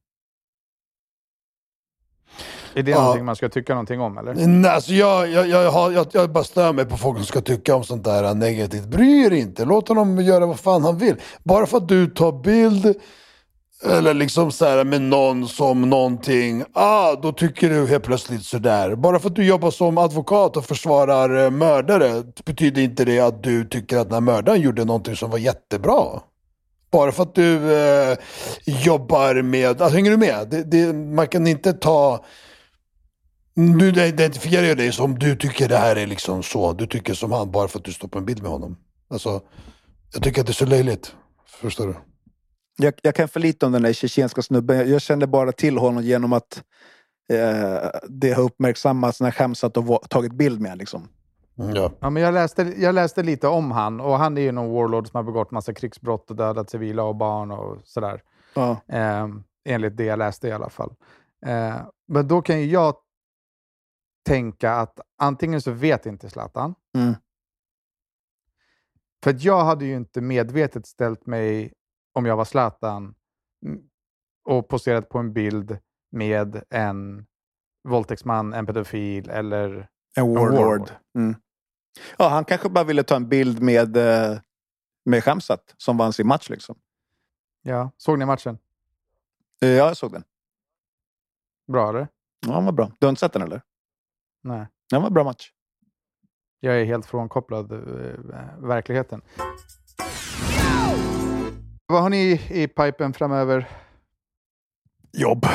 Är 2.76 2.84
det 2.84 2.92
Ja. 2.92 3.02
någonting 3.02 3.26
man 3.26 3.36
ska 3.36 3.50
tycka 3.50 3.74
någonting 3.74 4.02
om? 4.02 4.18
Eller? 4.18 4.34
Nej, 4.48 4.72
alltså 4.72 4.94
jag, 4.94 5.30
jag, 5.32 5.48
jag, 5.48 5.72
har, 5.72 5.92
jag, 5.92 6.08
jag 6.12 6.32
bara 6.32 6.44
stör 6.44 6.74
mig 6.74 6.86
på 6.86 6.98
folk 6.98 7.18
som 7.18 7.26
ska 7.26 7.42
tycka 7.42 7.76
om 7.76 7.84
sånt 7.84 8.04
där 8.04 8.34
negativt. 8.34 8.86
Bry 8.86 9.26
er 9.26 9.32
inte, 9.34 9.66
låt 9.66 9.88
honom 9.88 10.22
göra 10.22 10.46
vad 10.46 10.60
fan 10.60 10.84
han 10.84 10.98
vill. 10.98 11.16
Bara 11.44 11.66
för 11.66 11.78
att 11.78 11.88
du 11.88 12.08
tar 12.08 12.32
bild 12.32 12.96
eller 13.92 14.14
liksom 14.14 14.52
så 14.52 14.66
här 14.66 14.84
med 14.84 15.02
någon 15.02 15.48
som 15.48 15.90
någonting, 15.90 16.64
ah, 16.74 17.16
då 17.16 17.32
tycker 17.32 17.70
du 17.70 17.88
helt 17.88 18.04
plötsligt 18.04 18.44
sådär. 18.44 18.96
Bara 18.96 19.20
för 19.20 19.30
att 19.30 19.36
du 19.36 19.46
jobbar 19.46 19.72
som 19.72 19.98
advokat 19.98 20.58
och 20.58 20.66
försvarar 20.66 21.44
eh, 21.46 21.52
mördare 21.52 22.24
betyder 22.46 22.82
inte 22.82 23.06
det 23.06 23.20
att 23.20 23.44
du 23.44 23.66
tycker 23.66 23.98
att 23.98 24.04
den 24.08 24.14
här 24.14 24.22
mördaren 24.22 24.62
gjorde 24.62 24.86
någonting 24.86 25.16
som 25.16 25.30
var 25.30 25.38
jättebra. 25.38 26.04
Bara 26.92 27.12
för 27.12 27.24
att 27.24 27.36
du 27.36 27.78
eh, 27.78 28.18
jobbar 28.66 29.42
med, 29.42 29.82
alltså, 29.82 29.96
hänger 29.96 30.12
du 30.12 30.18
med? 30.18 30.48
Det, 30.52 30.64
det, 30.64 30.94
man 30.94 31.28
kan 31.28 31.48
inte 31.48 31.74
ta 31.74 32.26
du 33.56 34.06
identifierar 34.08 34.66
ju 34.66 34.76
dig 34.76 34.92
som 34.92 35.20
du 35.20 35.36
tycker 35.36 35.70
det 35.70 35.78
här 35.78 35.96
är 35.96 36.08
liksom 36.08 36.44
så. 36.44 36.74
Du 36.74 36.88
tycker 36.88 37.14
som 37.14 37.32
han 37.32 37.52
bara 37.52 37.68
för 37.68 37.80
att 37.80 37.86
du 37.86 37.94
står 37.94 38.08
på 38.08 38.18
en 38.18 38.26
bild 38.26 38.42
med 38.42 38.52
honom. 38.52 38.78
Alltså, 39.10 39.42
jag 40.14 40.24
tycker 40.24 40.42
att 40.42 40.48
det 40.48 40.52
är 40.52 40.54
så 40.54 40.66
löjligt. 40.66 41.16
Förstår 41.48 41.88
du? 41.88 41.96
Jag, 42.78 42.94
jag 43.02 43.16
kan 43.16 43.28
för 43.28 43.40
lite 43.40 43.66
om 43.66 43.72
den 43.72 43.82
där 43.82 43.94
tjetjenska 43.94 44.42
snubben. 44.42 44.78
Jag, 44.78 44.88
jag 44.88 45.02
kände 45.02 45.28
bara 45.28 45.52
till 45.52 45.78
honom 45.78 46.04
genom 46.04 46.34
att 46.34 46.64
eh, 47.32 47.90
det 48.10 48.32
har 48.34 48.44
uppmärksammats 48.44 49.22
när 49.22 49.32
Khamzat 49.32 49.76
har 49.76 49.84
va- 49.84 50.02
tagit 50.10 50.34
bild 50.34 50.62
med 50.62 50.78
liksom. 50.78 51.08
Mm, 51.60 51.76
Ja. 51.76 51.92
Ja, 52.00 52.10
men 52.10 52.24
jag, 52.24 52.34
läste, 52.34 52.74
jag 52.78 52.96
läste 52.96 53.24
lite 53.24 53.48
om 53.48 53.72
han 53.72 54.00
och 54.02 54.18
han 54.18 54.38
är 54.38 54.42
ju 54.42 54.52
någon 54.52 54.74
warlord 54.74 55.08
som 55.08 55.18
har 55.18 55.24
begått 55.24 55.52
massa 55.52 55.74
krigsbrott 55.74 56.30
och 56.30 56.36
dödat 56.36 56.70
civila 56.70 57.04
och 57.04 57.16
barn 57.16 57.52
och 57.52 57.78
sådär. 57.84 58.22
Ja. 58.54 58.78
Eh, 58.88 59.28
enligt 59.66 59.98
det 59.98 60.04
jag 60.06 60.20
läste 60.20 60.48
i 60.48 60.52
alla 60.52 60.70
fall. 60.70 60.94
Eh, 61.46 61.76
men 62.08 62.28
då 62.28 62.42
kan 62.42 62.60
ju 62.60 62.66
jag 62.66 62.96
tänka 64.26 64.72
att 64.72 65.00
antingen 65.18 65.62
så 65.62 65.72
vet 65.72 66.06
inte 66.06 66.30
Zlatan. 66.30 66.76
Mm. 66.98 67.14
För 69.24 69.36
jag 69.40 69.66
hade 69.66 69.86
ju 69.86 69.96
inte 69.96 70.22
medvetet 70.22 70.88
ställt 70.88 71.26
mig, 71.26 71.74
om 72.14 72.26
jag 72.26 72.38
var 72.38 72.46
Zlatan, 72.46 73.16
och 74.46 74.68
poserat 74.68 75.10
på 75.10 75.20
en 75.20 75.34
bild 75.34 75.78
med 76.12 76.64
en 76.70 77.26
våldtäktsman, 77.84 78.54
en 78.54 78.66
pedofil 78.66 79.30
eller... 79.30 79.90
En 80.16 80.34
warlord. 80.34 80.54
warlord. 80.54 80.90
Mm. 81.16 81.36
Ja, 82.18 82.28
han 82.28 82.46
kanske 82.46 82.70
bara 82.70 82.84
ville 82.84 83.04
ta 83.04 83.16
en 83.16 83.30
bild 83.30 83.62
med, 83.62 83.98
eh, 83.98 84.40
med 85.06 85.24
Khamzat 85.24 85.74
som 85.78 85.98
vann 85.98 86.14
sin 86.14 86.28
match 86.28 86.50
liksom. 86.50 86.76
Ja, 87.62 87.92
såg 87.98 88.20
ni 88.20 88.26
matchen? 88.26 88.58
Eh, 89.62 89.70
ja, 89.70 89.88
jag 89.88 89.98
såg 89.98 90.12
den. 90.12 90.24
Bra 91.68 91.90
eller? 91.90 92.08
Ja, 92.48 92.54
den 92.54 92.66
var 92.66 92.72
bra. 92.72 92.92
Du 93.00 93.06
har 93.06 93.10
inte 93.10 93.20
sett 93.20 93.34
den 93.34 93.42
eller? 93.42 93.62
Nej. 94.46 94.68
Den 94.90 95.02
var 95.02 95.08
en 95.08 95.14
bra 95.14 95.24
match. 95.24 95.52
Jag 96.60 96.82
är 96.82 96.86
helt 96.86 97.06
frånkopplad 97.06 97.72
eh, 97.72 97.80
verkligheten. 98.58 99.22
Vad 101.88 102.02
har 102.02 102.10
ni 102.10 102.42
i 102.50 102.68
pipen 102.68 103.14
framöver? 103.14 103.70
Jobb. 105.14 105.46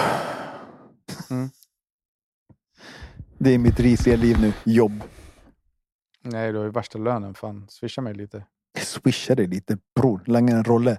Mm. 1.31 1.49
Det 3.39 3.51
är 3.51 3.59
mitt 3.59 3.81
risiga 3.81 4.17
liv 4.17 4.41
nu. 4.41 4.53
Jobb. 4.65 5.03
Nej, 6.23 6.53
du 6.53 6.59
har 6.59 6.65
ju 6.65 6.71
värsta 6.71 6.99
lönen. 6.99 7.35
Fan, 7.35 7.67
swisha 7.69 8.03
mig 8.03 8.15
lite. 8.15 8.47
Jag 8.73 8.87
swishar 8.87 9.37
dig 9.37 9.47
lite 9.47 9.79
bror. 10.01 10.23
Langa 10.27 10.57
en 10.57 10.65
rolle. 10.65 10.99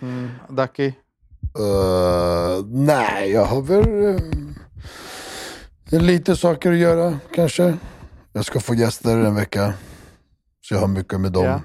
Mm. 0.00 0.30
Ducky? 0.48 0.86
Eh, 1.58 2.64
nej, 2.66 3.30
jag 3.30 3.44
har 3.44 3.62
väl 3.62 4.16
eh, 5.92 6.02
lite 6.02 6.36
saker 6.36 6.72
att 6.72 6.78
göra 6.78 7.18
kanske. 7.34 7.76
Jag 8.32 8.44
ska 8.44 8.60
få 8.60 8.74
gäster 8.74 9.18
en 9.18 9.34
vecka. 9.34 9.74
Så 10.60 10.74
jag 10.74 10.80
har 10.80 10.88
mycket 10.88 11.20
med 11.20 11.32
dem. 11.32 11.44
Ja. 11.44 11.60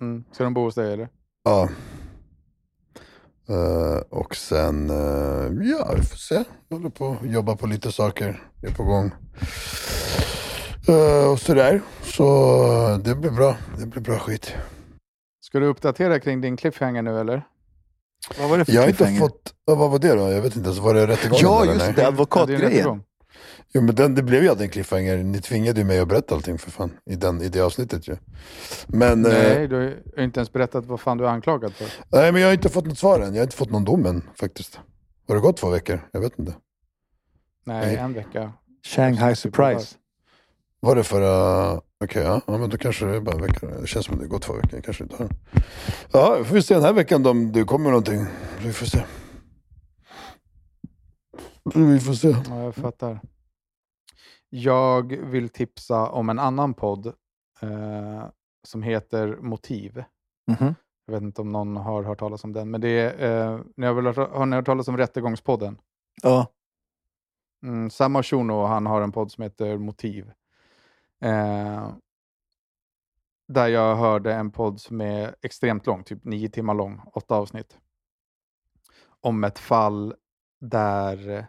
Mm. 0.00 0.24
Ska 0.32 0.44
de 0.44 0.54
bo 0.54 0.64
hos 0.64 0.74
dig 0.74 0.92
eller? 0.92 1.08
Ja. 1.44 1.68
Eh, 3.48 4.00
och 4.10 4.36
sen, 4.36 4.90
eh, 4.90 5.68
ja 5.70 5.94
vi 5.96 6.02
får 6.02 6.16
se. 6.16 6.44
Jag 6.68 6.76
håller 6.76 6.90
på 6.90 7.16
att 7.22 7.30
jobba 7.30 7.56
på 7.56 7.66
lite 7.66 7.92
saker. 7.92 8.42
Det 8.60 8.66
är 8.66 8.74
på 8.74 8.84
gång. 8.84 9.10
Eh, 10.88 11.32
och 11.32 11.40
sådär. 11.40 11.80
Så 12.02 13.00
det 13.04 13.14
blir 13.14 13.30
bra. 13.30 13.56
Det 13.78 13.86
blir 13.86 14.02
bra 14.02 14.18
skit. 14.18 14.54
Ska 15.50 15.60
du 15.60 15.66
uppdatera 15.66 16.20
kring 16.20 16.40
din 16.40 16.56
cliffhanger 16.56 17.02
nu 17.02 17.20
eller? 17.20 17.42
Vad 18.38 18.50
var 18.50 18.58
det 18.58 18.64
för 18.64 18.72
Jag 18.72 18.82
har 18.82 18.88
inte 18.88 19.06
fått, 19.06 19.54
vad 19.64 19.90
var 19.90 19.98
det 19.98 20.14
då? 20.14 20.30
Jag 20.32 20.42
vet 20.42 20.56
inte, 20.56 20.72
så 20.72 20.82
var 20.82 20.94
det 20.94 21.06
rättegången 21.06 21.42
Ja, 21.42 21.62
eller? 21.62 21.72
just 21.72 21.86
nej? 21.86 21.94
det. 21.96 22.06
Advokatgrejen. 22.08 23.02
Jo 23.74 23.82
men 23.82 23.94
den, 23.94 24.14
det 24.14 24.22
blev 24.22 24.42
ju 24.42 24.48
aldrig 24.48 24.66
en 24.66 24.72
cliffhanger. 24.72 25.16
Ni 25.16 25.40
tvingade 25.40 25.80
ju 25.80 25.86
mig 25.86 25.98
att 25.98 26.08
berätta 26.08 26.34
allting 26.34 26.58
för 26.58 26.70
fan. 26.70 26.90
I, 27.10 27.14
den, 27.16 27.42
i 27.42 27.48
det 27.48 27.60
avsnittet 27.60 28.08
ju. 28.08 28.16
Men, 28.86 29.22
nej. 29.22 29.32
Nej, 29.32 29.68
du 29.68 29.74
har 29.76 29.82
ju 29.82 30.24
inte 30.24 30.40
ens 30.40 30.52
berättat 30.52 30.86
vad 30.86 31.00
fan 31.00 31.18
du 31.18 31.24
är 31.24 31.28
anklagad 31.28 31.72
för. 31.74 31.86
nej 32.12 32.32
men 32.32 32.40
jag 32.42 32.48
har 32.48 32.52
inte 32.54 32.68
fått 32.68 32.86
något 32.86 32.98
svar 32.98 33.20
än. 33.20 33.34
Jag 33.34 33.40
har 33.40 33.44
inte 33.44 33.56
fått 33.56 33.70
någon 33.70 33.84
dom 33.84 34.06
än 34.06 34.22
faktiskt. 34.34 34.80
Har 35.28 35.34
det 35.34 35.40
gått 35.40 35.56
två 35.56 35.70
veckor? 35.70 36.08
Jag 36.12 36.20
vet 36.20 36.38
inte. 36.38 36.54
Nej, 37.64 37.86
Nej. 37.86 37.96
en 37.96 38.12
vecka. 38.12 38.52
Shanghai 38.86 39.36
surprise. 39.36 39.96
Var 40.80 40.96
det 40.96 41.04
förra, 41.04 41.80
Okej, 42.04 42.22
ja. 42.22 42.40
ja. 42.46 42.58
Men 42.58 42.70
då 42.70 42.78
kanske 42.78 43.04
det 43.06 43.16
är 43.16 43.20
bara 43.20 43.34
en 43.34 43.42
vecka. 43.42 43.66
Det 43.66 43.86
känns 43.86 44.06
som 44.06 44.14
att 44.14 44.20
det 44.20 44.26
går 44.26 44.38
två 44.38 44.52
veckor. 44.52 44.80
Kanske 44.80 45.04
inte 45.04 45.16
har. 45.16 45.30
Ja, 46.12 46.36
vi 46.38 46.44
får 46.44 46.60
se 46.60 46.74
den 46.74 46.82
här 46.82 46.92
veckan 46.92 47.22
då, 47.22 47.30
om 47.30 47.52
det 47.52 47.64
kommer 47.64 47.90
någonting. 47.90 48.26
Vi 48.64 48.72
får 48.72 48.86
se. 48.86 49.04
Vi 51.74 52.00
får 52.00 52.12
se. 52.12 52.28
Ja, 52.48 52.62
jag 52.62 52.74
fattar. 52.74 53.20
Jag 54.48 55.16
vill 55.16 55.48
tipsa 55.48 56.08
om 56.10 56.28
en 56.30 56.38
annan 56.38 56.74
podd 56.74 57.06
eh, 57.60 58.24
som 58.66 58.82
heter 58.82 59.36
Motiv. 59.40 60.04
Mhm. 60.50 60.74
Jag 61.06 61.14
vet 61.14 61.22
inte 61.22 61.40
om 61.40 61.48
någon 61.48 61.76
har 61.76 62.02
hört 62.02 62.18
talas 62.18 62.44
om 62.44 62.52
den, 62.52 62.70
men 62.70 62.80
det 62.80 62.88
är, 62.88 63.52
eh, 63.54 63.60
ni 63.76 63.86
har, 63.86 63.94
väl 63.94 64.06
hört, 64.06 64.16
har 64.32 64.46
ni 64.46 64.56
hört 64.56 64.66
talas 64.66 64.88
om 64.88 64.96
Rättegångspodden? 64.96 65.78
Ja. 66.22 66.46
Mm, 67.66 67.90
Samma 67.90 68.22
Shuno, 68.22 68.64
han 68.64 68.86
har 68.86 69.00
en 69.02 69.12
podd 69.12 69.32
som 69.32 69.42
heter 69.42 69.78
Motiv. 69.78 70.30
Eh, 71.20 71.92
där 73.48 73.68
jag 73.68 73.96
hörde 73.96 74.34
en 74.34 74.50
podd 74.50 74.80
som 74.80 75.00
är 75.00 75.36
extremt 75.42 75.86
lång, 75.86 76.04
typ 76.04 76.24
nio 76.24 76.48
timmar 76.48 76.74
lång, 76.74 77.00
åtta 77.12 77.34
avsnitt. 77.34 77.78
Om 79.20 79.44
ett 79.44 79.58
fall 79.58 80.14
där 80.60 81.46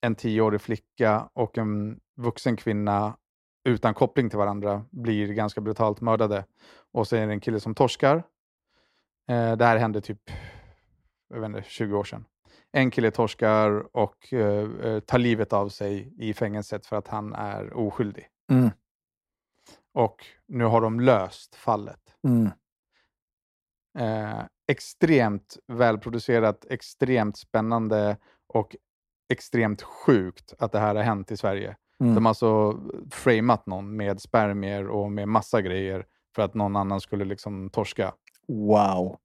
en 0.00 0.14
tioårig 0.14 0.60
flicka 0.60 1.28
och 1.32 1.58
en 1.58 2.00
vuxen 2.16 2.56
kvinna 2.56 3.16
utan 3.64 3.94
koppling 3.94 4.30
till 4.30 4.38
varandra 4.38 4.84
blir 4.90 5.32
ganska 5.32 5.60
brutalt 5.60 6.00
mördade. 6.00 6.44
Och 6.92 7.08
så 7.08 7.16
är 7.16 7.26
det 7.26 7.32
en 7.32 7.40
kille 7.40 7.60
som 7.60 7.74
torskar. 7.74 8.16
Eh, 9.28 9.56
det 9.56 9.64
här 9.64 9.76
hände 9.76 10.00
typ 10.00 10.30
jag 11.28 11.40
vet 11.40 11.48
inte, 11.48 11.62
20 11.62 11.96
år 11.96 12.04
sedan. 12.04 12.24
En 12.72 12.90
kille 12.90 13.10
torskar 13.10 13.96
och 13.96 14.32
eh, 14.32 14.70
eh, 14.84 15.00
tar 15.00 15.18
livet 15.18 15.52
av 15.52 15.68
sig 15.68 16.14
i 16.18 16.34
fängelset 16.34 16.86
för 16.86 16.96
att 16.96 17.08
han 17.08 17.34
är 17.34 17.72
oskyldig. 17.72 18.28
Mm. 18.50 18.70
Och 19.94 20.26
nu 20.46 20.64
har 20.64 20.80
de 20.80 21.00
löst 21.00 21.54
fallet. 21.54 22.00
Mm. 22.24 22.50
Eh, 23.98 24.44
extremt 24.66 25.58
välproducerat, 25.66 26.64
extremt 26.70 27.36
spännande 27.36 28.16
och 28.46 28.76
extremt 29.28 29.82
sjukt 29.82 30.54
att 30.58 30.72
det 30.72 30.78
här 30.78 30.94
har 30.94 31.02
hänt 31.02 31.30
i 31.30 31.36
Sverige. 31.36 31.76
Mm. 32.00 32.14
De 32.14 32.24
har 32.24 32.30
alltså 32.30 32.80
framat 33.10 33.66
någon 33.66 33.96
med 33.96 34.20
spermier 34.20 34.88
och 34.88 35.12
med 35.12 35.28
massa 35.28 35.62
grejer 35.62 36.06
för 36.34 36.42
att 36.42 36.54
någon 36.54 36.76
annan 36.76 37.00
skulle 37.00 37.24
liksom 37.24 37.70
torska. 37.70 38.14
Wow. 38.48 39.18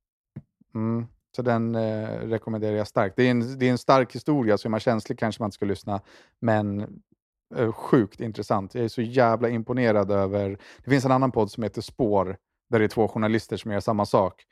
Mm. 0.75 1.07
Så 1.35 1.41
den 1.41 1.75
eh, 1.75 2.09
rekommenderar 2.09 2.75
jag 2.75 2.87
starkt. 2.87 3.15
Det 3.15 3.23
är, 3.23 3.31
en, 3.31 3.59
det 3.59 3.65
är 3.65 3.71
en 3.71 3.77
stark 3.77 4.15
historia, 4.15 4.57
så 4.57 4.67
är 4.67 4.69
man 4.69 4.79
känslig 4.79 5.19
kanske 5.19 5.41
man 5.41 5.47
inte 5.47 5.55
ska 5.55 5.65
lyssna. 5.65 6.01
Men 6.39 6.87
sjukt 7.71 8.21
intressant. 8.21 8.75
Jag 8.75 8.83
är 8.83 8.87
så 8.87 9.01
jävla 9.01 9.49
imponerad 9.49 10.11
över... 10.11 10.57
Det 10.83 10.89
finns 10.89 11.05
en 11.05 11.11
annan 11.11 11.31
podd 11.31 11.51
som 11.51 11.63
heter 11.63 11.81
Spår, 11.81 12.37
där 12.69 12.79
det 12.79 12.85
är 12.85 12.89
två 12.89 13.07
journalister 13.07 13.57
som 13.57 13.71
gör 13.71 13.79
samma 13.79 14.05
sak. 14.05 14.45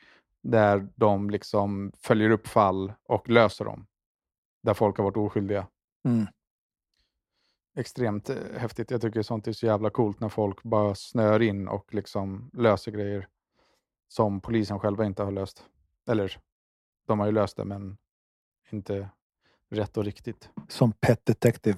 Där 0.44 0.88
de 0.96 1.30
liksom 1.30 1.92
följer 1.98 2.30
upp 2.30 2.48
fall 2.48 2.94
och 3.04 3.30
löser 3.30 3.66
dem. 3.66 3.88
Där 4.64 4.74
folk 4.74 4.98
har 4.98 5.04
varit 5.04 5.18
oskyldiga. 5.18 5.68
Mm. 6.06 6.28
Extremt 7.78 8.30
eh, 8.30 8.38
häftigt. 8.58 8.92
Jag 8.92 9.02
tycker 9.02 9.22
sånt 9.22 9.48
är 9.48 9.54
så 9.54 9.66
jävla 9.66 9.90
coolt 9.90 10.20
när 10.20 10.30
folk 10.30 10.64
bara 10.64 10.96
snör 10.96 11.42
in 11.42 11.68
och 11.68 11.94
liksom 11.94 12.50
löser 12.54 12.92
grejer 12.92 13.28
som 14.08 14.42
polisen 14.42 14.80
själva 14.80 15.06
inte 15.06 15.24
har 15.24 15.32
löst. 15.32 15.66
Eller, 16.10 16.40
de 17.08 17.20
har 17.20 17.26
ju 17.26 17.32
löst 17.32 17.58
det, 17.58 17.66
men 17.66 17.98
inte 18.72 19.10
rätt 19.70 19.98
och 19.98 20.04
riktigt. 20.04 20.50
Som 20.68 20.92
Pet 20.92 21.26
Detective. 21.26 21.78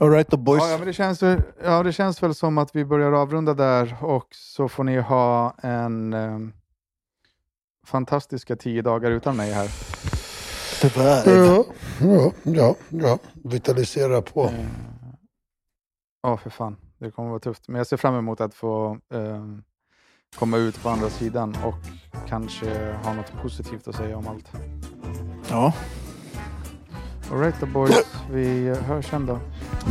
All 0.00 0.10
right 0.10 0.30
the 0.30 0.36
boys. 0.36 0.62
Ja, 0.62 0.70
ja, 0.70 0.78
men 0.78 0.86
det 0.86 0.92
känns, 0.92 1.22
ja, 1.64 1.82
det 1.82 1.92
känns 1.92 2.22
väl 2.22 2.34
som 2.34 2.58
att 2.58 2.76
vi 2.76 2.84
börjar 2.84 3.12
avrunda 3.12 3.54
där 3.54 3.96
och 4.04 4.26
så 4.30 4.68
får 4.68 4.84
ni 4.84 5.00
ha 5.00 5.54
en 5.62 6.12
eh, 6.12 6.38
fantastiska 7.86 8.56
tio 8.56 8.82
dagar 8.82 9.10
utan 9.10 9.36
mig 9.36 9.52
här. 9.52 9.70
Tyvärr. 10.80 11.36
Ja, 11.36 11.64
ja, 12.00 12.32
ja, 12.42 12.74
ja. 12.88 13.18
vitalisera 13.44 14.22
på. 14.22 14.50
Ja, 16.22 16.36
för 16.36 16.50
fan. 16.50 16.76
Det 16.98 17.10
kommer 17.10 17.28
vara 17.28 17.40
tufft. 17.40 17.68
Men 17.68 17.76
jag 17.78 17.86
ser 17.86 17.96
fram 17.96 18.14
emot 18.14 18.40
att 18.40 18.54
få 18.54 18.98
eh, 19.12 19.44
komma 20.38 20.56
ut 20.56 20.82
på 20.82 20.88
andra 20.88 21.10
sidan 21.10 21.56
och 21.64 21.74
kanske 22.28 22.92
ha 22.92 23.12
något 23.14 23.32
positivt 23.42 23.88
att 23.88 23.96
säga 23.96 24.16
om 24.16 24.28
allt. 24.28 24.52
Ja. 25.50 25.72
Alright 27.32 27.60
då 27.60 27.66
boys, 27.66 28.06
vi 28.30 28.74
hörs 28.86 29.10
sen 29.10 29.26
då. 29.26 29.38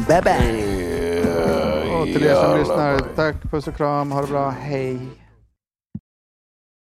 Bye 0.08 0.22
bye. 0.22 0.86
Och 2.00 2.06
till 2.06 2.26
er 2.26 2.36
som 2.36 2.58
lyssnar, 2.60 3.00
tack, 3.16 3.36
puss 3.52 3.68
och 3.68 3.76
kram, 3.76 4.12
ha 4.12 4.22
det 4.22 4.28
bra, 4.28 4.50
hej. 4.50 5.00